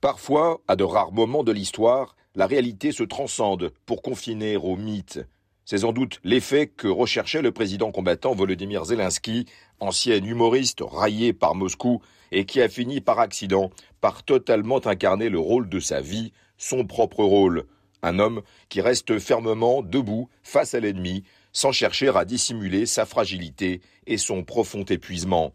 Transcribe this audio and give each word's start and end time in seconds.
Parfois, 0.00 0.62
à 0.66 0.76
de 0.76 0.84
rares 0.84 1.12
moments 1.12 1.44
de 1.44 1.52
l'histoire, 1.52 2.16
la 2.34 2.46
réalité 2.46 2.90
se 2.90 3.02
transcende 3.02 3.70
pour 3.84 4.00
confiner 4.00 4.56
au 4.56 4.76
mythe. 4.76 5.20
C'est 5.66 5.78
sans 5.78 5.92
doute 5.92 6.20
l'effet 6.24 6.68
que 6.68 6.88
recherchait 6.88 7.42
le 7.42 7.52
président 7.52 7.92
combattant 7.92 8.34
Volodymyr 8.34 8.86
Zelensky, 8.86 9.44
ancien 9.78 10.16
humoriste 10.24 10.80
raillé 10.80 11.34
par 11.34 11.54
Moscou 11.54 12.00
et 12.32 12.46
qui 12.46 12.62
a 12.62 12.68
fini 12.70 13.02
par 13.02 13.18
accident 13.18 13.70
par 14.00 14.22
totalement 14.22 14.84
incarner 14.86 15.28
le 15.28 15.38
rôle 15.38 15.68
de 15.68 15.80
sa 15.80 16.00
vie, 16.00 16.32
son 16.56 16.86
propre 16.86 17.22
rôle. 17.22 17.66
Un 18.02 18.18
homme 18.18 18.40
qui 18.70 18.80
reste 18.80 19.18
fermement 19.18 19.82
debout 19.82 20.30
face 20.42 20.72
à 20.72 20.80
l'ennemi, 20.80 21.24
sans 21.52 21.72
chercher 21.72 22.10
à 22.16 22.24
dissimuler 22.24 22.86
sa 22.86 23.04
fragilité 23.04 23.82
et 24.06 24.16
son 24.16 24.44
profond 24.44 24.84
épuisement. 24.84 25.52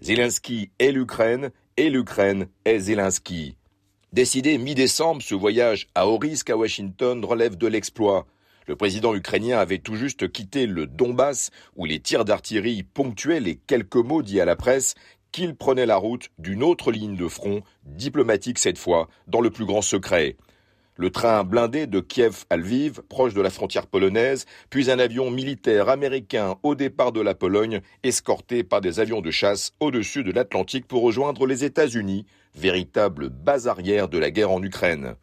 Zelensky 0.00 0.70
est 0.78 0.90
l'Ukraine 0.90 1.50
et 1.76 1.90
l'Ukraine 1.90 2.48
est 2.64 2.78
Zelensky. 2.78 3.56
Décidé 4.14 4.58
mi-décembre, 4.58 5.22
ce 5.22 5.34
voyage 5.34 5.88
à 5.96 6.06
haut 6.06 6.18
risque 6.18 6.48
à 6.48 6.56
Washington 6.56 7.24
relève 7.24 7.56
de 7.56 7.66
l'exploit. 7.66 8.28
Le 8.68 8.76
président 8.76 9.12
ukrainien 9.12 9.58
avait 9.58 9.78
tout 9.78 9.96
juste 9.96 10.30
quitté 10.30 10.68
le 10.68 10.86
Donbass, 10.86 11.50
où 11.74 11.84
les 11.84 11.98
tirs 11.98 12.24
d'artillerie 12.24 12.84
ponctuaient 12.84 13.40
les 13.40 13.56
quelques 13.56 13.96
mots 13.96 14.22
dits 14.22 14.40
à 14.40 14.44
la 14.44 14.54
presse 14.54 14.94
qu'il 15.32 15.56
prenait 15.56 15.84
la 15.84 15.96
route 15.96 16.28
d'une 16.38 16.62
autre 16.62 16.92
ligne 16.92 17.16
de 17.16 17.26
front, 17.26 17.62
diplomatique 17.86 18.60
cette 18.60 18.78
fois, 18.78 19.08
dans 19.26 19.40
le 19.40 19.50
plus 19.50 19.66
grand 19.66 19.82
secret. 19.82 20.36
Le 20.96 21.10
train 21.10 21.42
blindé 21.42 21.88
de 21.88 21.98
Kiev 21.98 22.44
à 22.50 22.56
Lviv, 22.56 23.02
proche 23.08 23.34
de 23.34 23.40
la 23.40 23.50
frontière 23.50 23.88
polonaise, 23.88 24.46
puis 24.70 24.92
un 24.92 25.00
avion 25.00 25.28
militaire 25.28 25.88
américain 25.88 26.54
au 26.62 26.76
départ 26.76 27.10
de 27.10 27.20
la 27.20 27.34
Pologne, 27.34 27.80
escorté 28.04 28.62
par 28.62 28.80
des 28.80 29.00
avions 29.00 29.20
de 29.20 29.32
chasse 29.32 29.72
au-dessus 29.80 30.22
de 30.22 30.30
l'Atlantique 30.30 30.86
pour 30.86 31.02
rejoindre 31.02 31.48
les 31.48 31.64
États-Unis, 31.64 32.26
véritable 32.54 33.28
base 33.28 33.66
arrière 33.66 34.08
de 34.08 34.18
la 34.18 34.30
guerre 34.30 34.52
en 34.52 34.62
Ukraine. 34.62 35.16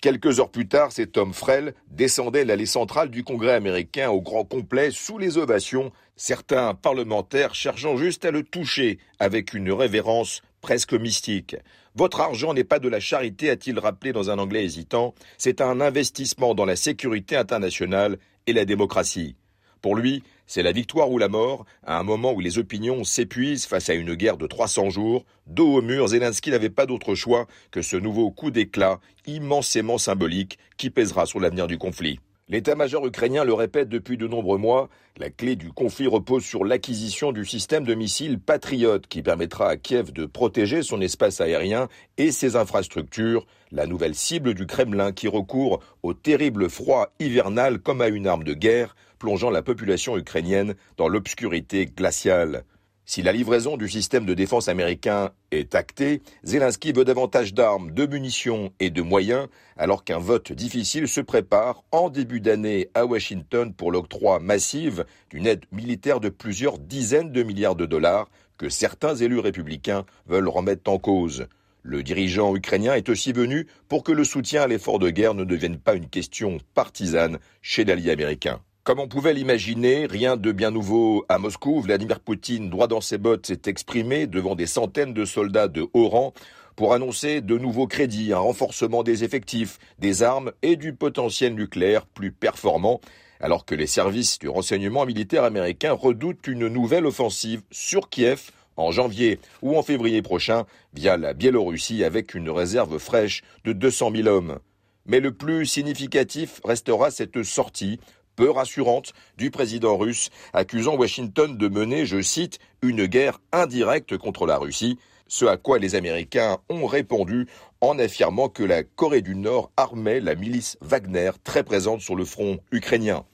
Quelques 0.00 0.38
heures 0.38 0.52
plus 0.52 0.68
tard, 0.68 0.92
cet 0.92 1.16
homme 1.16 1.34
frêle 1.34 1.74
descendait 1.90 2.44
l'allée 2.44 2.64
centrale 2.64 3.10
du 3.10 3.24
Congrès 3.24 3.54
américain 3.54 4.10
au 4.10 4.20
grand 4.20 4.44
complet 4.44 4.92
sous 4.92 5.18
les 5.18 5.38
ovations, 5.38 5.90
certains 6.14 6.74
parlementaires 6.74 7.56
cherchant 7.56 7.96
juste 7.96 8.24
à 8.24 8.30
le 8.30 8.44
toucher 8.44 9.00
avec 9.18 9.54
une 9.54 9.72
révérence 9.72 10.42
presque 10.66 10.94
mystique. 10.94 11.54
Votre 11.94 12.20
argent 12.20 12.52
n'est 12.52 12.64
pas 12.64 12.80
de 12.80 12.88
la 12.88 12.98
charité, 12.98 13.50
a-t-il 13.50 13.78
rappelé 13.78 14.12
dans 14.12 14.30
un 14.30 14.38
anglais 14.40 14.64
hésitant, 14.64 15.14
c'est 15.38 15.60
un 15.60 15.80
investissement 15.80 16.56
dans 16.56 16.64
la 16.64 16.74
sécurité 16.74 17.36
internationale 17.36 18.18
et 18.48 18.52
la 18.52 18.64
démocratie. 18.64 19.36
Pour 19.80 19.94
lui, 19.94 20.24
c'est 20.48 20.64
la 20.64 20.72
victoire 20.72 21.08
ou 21.12 21.18
la 21.18 21.28
mort, 21.28 21.66
à 21.84 22.00
un 22.00 22.02
moment 22.02 22.32
où 22.32 22.40
les 22.40 22.58
opinions 22.58 23.04
s'épuisent 23.04 23.66
face 23.66 23.90
à 23.90 23.94
une 23.94 24.16
guerre 24.16 24.38
de 24.38 24.48
300 24.48 24.90
jours. 24.90 25.24
Dos 25.46 25.76
au 25.76 25.82
mur, 25.82 26.08
Zelensky 26.08 26.50
n'avait 26.50 26.68
pas 26.68 26.86
d'autre 26.86 27.14
choix 27.14 27.46
que 27.70 27.80
ce 27.80 27.96
nouveau 27.96 28.32
coup 28.32 28.50
d'éclat 28.50 28.98
immensément 29.24 29.98
symbolique 29.98 30.58
qui 30.78 30.90
pèsera 30.90 31.26
sur 31.26 31.38
l'avenir 31.38 31.68
du 31.68 31.78
conflit. 31.78 32.18
L'état-major 32.48 33.04
ukrainien 33.04 33.42
le 33.42 33.54
répète 33.54 33.88
depuis 33.88 34.16
de 34.16 34.28
nombreux 34.28 34.56
mois, 34.56 34.88
la 35.16 35.30
clé 35.30 35.56
du 35.56 35.72
conflit 35.72 36.06
repose 36.06 36.44
sur 36.44 36.64
l'acquisition 36.64 37.32
du 37.32 37.44
système 37.44 37.82
de 37.82 37.92
missiles 37.92 38.38
Patriot 38.38 39.00
qui 39.00 39.20
permettra 39.20 39.68
à 39.68 39.76
Kiev 39.76 40.12
de 40.12 40.26
protéger 40.26 40.82
son 40.84 41.00
espace 41.00 41.40
aérien 41.40 41.88
et 42.18 42.30
ses 42.30 42.54
infrastructures, 42.54 43.48
la 43.72 43.88
nouvelle 43.88 44.14
cible 44.14 44.54
du 44.54 44.64
Kremlin 44.64 45.10
qui 45.10 45.26
recourt 45.26 45.80
au 46.04 46.14
terrible 46.14 46.70
froid 46.70 47.12
hivernal 47.18 47.80
comme 47.80 48.00
à 48.00 48.06
une 48.06 48.28
arme 48.28 48.44
de 48.44 48.54
guerre, 48.54 48.94
plongeant 49.18 49.50
la 49.50 49.62
population 49.62 50.16
ukrainienne 50.16 50.76
dans 50.98 51.08
l'obscurité 51.08 51.86
glaciale. 51.86 52.62
Si 53.08 53.22
la 53.22 53.30
livraison 53.30 53.76
du 53.76 53.88
système 53.88 54.26
de 54.26 54.34
défense 54.34 54.66
américain 54.66 55.30
est 55.52 55.76
actée, 55.76 56.22
Zelensky 56.42 56.90
veut 56.90 57.04
davantage 57.04 57.54
d'armes, 57.54 57.92
de 57.92 58.04
munitions 58.04 58.72
et 58.80 58.90
de 58.90 59.00
moyens, 59.00 59.46
alors 59.76 60.02
qu'un 60.02 60.18
vote 60.18 60.50
difficile 60.50 61.06
se 61.06 61.20
prépare 61.20 61.84
en 61.92 62.10
début 62.10 62.40
d'année 62.40 62.88
à 62.94 63.06
Washington 63.06 63.72
pour 63.72 63.92
l'octroi 63.92 64.40
massif 64.40 65.02
d'une 65.30 65.46
aide 65.46 65.66
militaire 65.70 66.18
de 66.18 66.30
plusieurs 66.30 66.80
dizaines 66.80 67.30
de 67.30 67.44
milliards 67.44 67.76
de 67.76 67.86
dollars 67.86 68.28
que 68.58 68.68
certains 68.68 69.14
élus 69.14 69.38
républicains 69.38 70.04
veulent 70.26 70.48
remettre 70.48 70.90
en 70.90 70.98
cause. 70.98 71.46
Le 71.82 72.02
dirigeant 72.02 72.56
ukrainien 72.56 72.94
est 72.94 73.08
aussi 73.08 73.32
venu 73.32 73.68
pour 73.86 74.02
que 74.02 74.10
le 74.10 74.24
soutien 74.24 74.62
à 74.62 74.66
l'effort 74.66 74.98
de 74.98 75.10
guerre 75.10 75.34
ne 75.34 75.44
devienne 75.44 75.78
pas 75.78 75.94
une 75.94 76.08
question 76.08 76.58
partisane 76.74 77.38
chez 77.62 77.84
l'allié 77.84 78.10
américain. 78.10 78.60
Comme 78.86 79.00
on 79.00 79.08
pouvait 79.08 79.34
l'imaginer, 79.34 80.06
rien 80.06 80.36
de 80.36 80.52
bien 80.52 80.70
nouveau 80.70 81.24
à 81.28 81.38
Moscou. 81.38 81.80
Vladimir 81.80 82.20
Poutine, 82.20 82.70
droit 82.70 82.86
dans 82.86 83.00
ses 83.00 83.18
bottes, 83.18 83.46
s'est 83.46 83.62
exprimé 83.66 84.28
devant 84.28 84.54
des 84.54 84.68
centaines 84.68 85.12
de 85.12 85.24
soldats 85.24 85.66
de 85.66 85.88
haut 85.92 86.08
rang 86.08 86.32
pour 86.76 86.94
annoncer 86.94 87.40
de 87.40 87.58
nouveaux 87.58 87.88
crédits, 87.88 88.32
un 88.32 88.38
renforcement 88.38 89.02
des 89.02 89.24
effectifs, 89.24 89.80
des 89.98 90.22
armes 90.22 90.52
et 90.62 90.76
du 90.76 90.94
potentiel 90.94 91.56
nucléaire 91.56 92.06
plus 92.06 92.30
performant, 92.30 93.00
alors 93.40 93.64
que 93.64 93.74
les 93.74 93.88
services 93.88 94.38
du 94.38 94.48
renseignement 94.48 95.04
militaire 95.04 95.42
américain 95.42 95.92
redoutent 95.92 96.46
une 96.46 96.68
nouvelle 96.68 97.06
offensive 97.06 97.62
sur 97.72 98.08
Kiev 98.08 98.52
en 98.76 98.92
janvier 98.92 99.40
ou 99.62 99.76
en 99.76 99.82
février 99.82 100.22
prochain 100.22 100.64
via 100.94 101.16
la 101.16 101.34
Biélorussie 101.34 102.04
avec 102.04 102.36
une 102.36 102.50
réserve 102.50 102.98
fraîche 102.98 103.42
de 103.64 103.72
200 103.72 104.12
000 104.14 104.28
hommes. 104.28 104.60
Mais 105.06 105.18
le 105.18 105.32
plus 105.32 105.66
significatif 105.66 106.60
restera 106.64 107.10
cette 107.10 107.42
sortie 107.42 107.98
peu 108.36 108.50
rassurante 108.50 109.12
du 109.36 109.50
président 109.50 109.96
russe, 109.96 110.30
accusant 110.52 110.96
Washington 110.96 111.56
de 111.56 111.68
mener, 111.68 112.06
je 112.06 112.22
cite, 112.22 112.58
une 112.82 113.06
guerre 113.06 113.40
indirecte 113.50 114.16
contre 114.16 114.46
la 114.46 114.58
Russie, 114.58 114.98
ce 115.28 115.44
à 115.44 115.56
quoi 115.56 115.78
les 115.78 115.96
Américains 115.96 116.58
ont 116.68 116.86
répondu 116.86 117.48
en 117.80 117.98
affirmant 117.98 118.48
que 118.48 118.62
la 118.62 118.84
Corée 118.84 119.22
du 119.22 119.34
Nord 119.34 119.70
armait 119.76 120.20
la 120.20 120.34
milice 120.34 120.78
Wagner 120.80 121.32
très 121.42 121.64
présente 121.64 122.00
sur 122.00 122.14
le 122.14 122.24
front 122.24 122.58
ukrainien. 122.70 123.24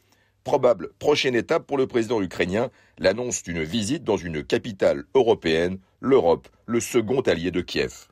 Probable 0.44 0.90
prochaine 0.98 1.36
étape 1.36 1.66
pour 1.66 1.78
le 1.78 1.86
président 1.86 2.20
ukrainien, 2.20 2.70
l'annonce 2.98 3.42
d'une 3.42 3.62
visite 3.62 4.04
dans 4.04 4.16
une 4.16 4.42
capitale 4.42 5.04
européenne, 5.14 5.78
l'Europe, 6.00 6.48
le 6.66 6.80
second 6.80 7.20
allié 7.20 7.50
de 7.50 7.60
Kiev. 7.60 8.08